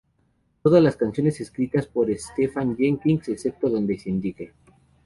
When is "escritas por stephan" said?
1.41-2.75